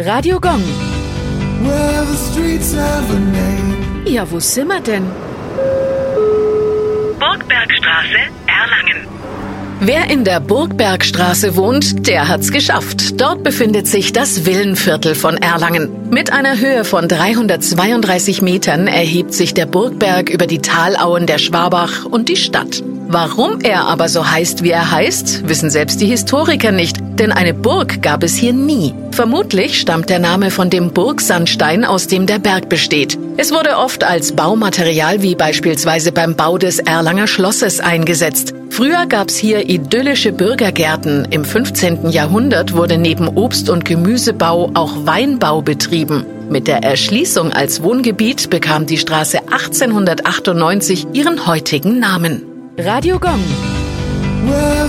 [0.00, 0.62] Radio Gong.
[4.06, 5.02] Ja, wo sind wir denn?
[7.18, 8.14] Burgbergstraße,
[8.46, 9.08] Erlangen.
[9.80, 13.20] Wer in der Burgbergstraße wohnt, der hat's geschafft.
[13.20, 16.08] Dort befindet sich das Villenviertel von Erlangen.
[16.10, 22.04] Mit einer Höhe von 332 Metern erhebt sich der Burgberg über die Talauen der Schwabach
[22.04, 22.84] und die Stadt.
[23.08, 27.54] Warum er aber so heißt, wie er heißt, wissen selbst die Historiker nicht, denn eine
[27.54, 28.94] Burg gab es hier nie.
[29.10, 33.18] Vermutlich stammt der Name von dem Burgsandstein, aus dem der Berg besteht.
[33.36, 38.54] Es wurde oft als Baumaterial wie beispielsweise beim Bau des Erlanger Schlosses eingesetzt.
[38.70, 41.26] Früher gab's hier idyllische Bürgergärten.
[41.30, 42.10] Im 15.
[42.10, 46.24] Jahrhundert wurde neben Obst- und Gemüsebau auch Weinbau betrieben.
[46.48, 52.42] Mit der Erschließung als Wohngebiet bekam die Straße 1898 ihren heutigen Namen.
[52.78, 53.42] Radio Gong.
[54.46, 54.88] Well,